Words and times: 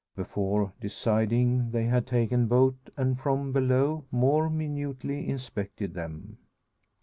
Before 0.15 0.73
deciding 0.81 1.69
they 1.69 1.83
had 1.85 2.07
taken 2.07 2.47
boat, 2.47 2.73
and 2.97 3.19
from 3.19 3.51
below 3.51 4.03
more 4.09 4.49
minutely 4.49 5.29
inspected 5.29 5.93
them. 5.93 6.39